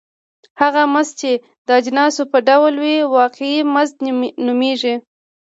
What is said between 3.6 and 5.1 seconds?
مزد نومېږي